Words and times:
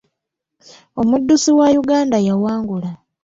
Omuddusi 1.01 1.51
wa 1.59 1.67
Uganda 1.81 2.17
yawangula. 2.27 2.89